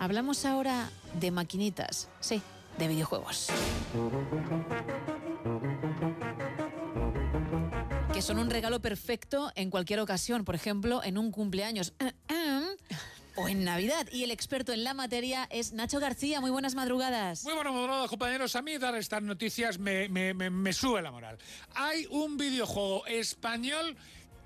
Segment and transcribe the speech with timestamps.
[0.00, 0.88] Hablamos ahora
[1.20, 2.40] de maquinitas, sí,
[2.78, 3.48] de videojuegos.
[8.14, 11.92] Que son un regalo perfecto en cualquier ocasión, por ejemplo, en un cumpleaños.
[13.36, 14.06] o en Navidad.
[14.10, 16.40] Y el experto en la materia es Nacho García.
[16.40, 17.44] Muy buenas madrugadas.
[17.44, 18.56] Muy buenas madrugadas, compañeros.
[18.56, 21.36] A mí dar estas noticias me, me, me sube la moral.
[21.74, 23.98] Hay un videojuego español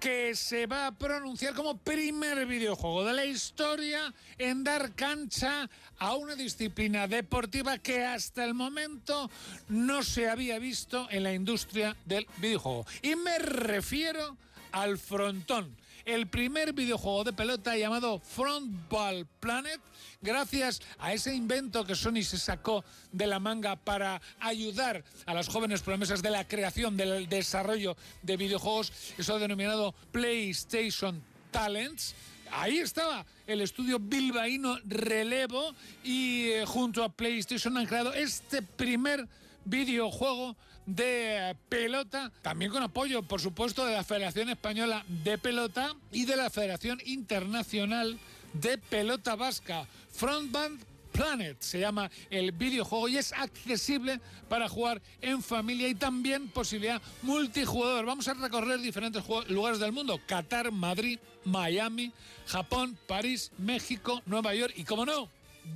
[0.05, 6.15] que se va a pronunciar como primer videojuego de la historia en dar cancha a
[6.15, 9.31] una disciplina deportiva que hasta el momento
[9.69, 12.85] no se había visto en la industria del videojuego.
[13.01, 14.37] Y me refiero
[14.75, 19.81] al frontón el primer videojuego de pelota llamado Frontball Planet,
[20.21, 25.49] gracias a ese invento que Sony se sacó de la manga para ayudar a las
[25.49, 32.15] jóvenes promesas de la creación, del desarrollo de videojuegos, eso denominado PlayStation Talents.
[32.51, 39.27] Ahí estaba el estudio bilbaíno Relevo y eh, junto a PlayStation han creado este primer
[39.65, 46.27] videojuego de pelota, también con apoyo, por supuesto, de la Federación Española de Pelota y
[46.27, 48.19] de la Federación Internacional
[48.53, 49.87] de Pelota Vasca.
[50.13, 56.49] Frontband Planet se llama el videojuego y es accesible para jugar en familia y también
[56.49, 58.05] posibilidad multijugador.
[58.05, 62.13] Vamos a recorrer diferentes lugares del mundo: Qatar, Madrid, Miami,
[62.47, 65.29] Japón, París, México, Nueva York y, como no,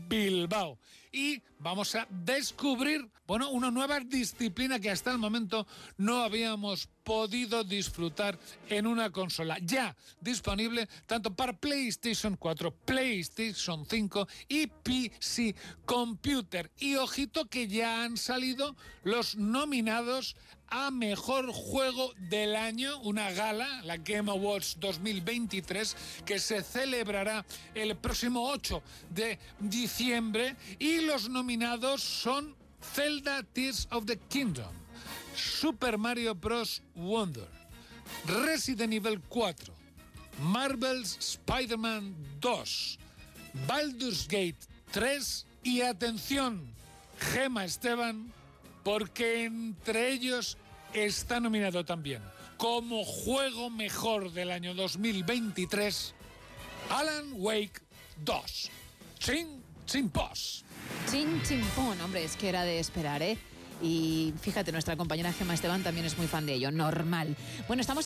[0.08, 0.76] Bilbao.
[1.18, 5.66] Y vamos a descubrir, bueno, una nueva disciplina que hasta el momento
[5.96, 8.38] no habíamos podido disfrutar
[8.68, 9.58] en una consola.
[9.60, 16.70] Ya disponible tanto para PlayStation 4, PlayStation 5 y PC Computer.
[16.78, 20.36] Y ojito que ya han salido los nominados
[20.70, 27.44] a Mejor Juego del Año, una gala, la Game Awards 2023, que se celebrará
[27.74, 30.56] el próximo 8 de diciembre.
[31.08, 32.54] Los nominados son
[32.94, 34.70] Zelda Tears of the Kingdom.
[35.34, 36.82] Super Mario Bros.
[36.94, 37.48] Wonder,
[38.26, 39.72] Resident Evil 4,
[40.42, 42.98] Marvel's Spider-Man 2,
[43.66, 44.58] Baldur's Gate
[44.92, 46.74] 3 y atención,
[47.32, 48.30] Gema Esteban,
[48.84, 50.58] porque entre ellos
[50.92, 52.20] está nominado también
[52.58, 56.14] como juego mejor del año 2023
[56.90, 57.80] Alan Wake
[58.24, 58.70] 2.
[59.18, 60.64] Chin, chin, pos.
[61.10, 61.40] Chin,
[61.74, 61.98] pon.
[62.02, 63.38] Hombre, es que era de esperar, ¿eh?
[63.80, 66.70] Y fíjate, nuestra compañera Gemma Esteban también es muy fan de ello.
[66.70, 67.34] Normal.
[67.66, 67.96] Bueno, estamos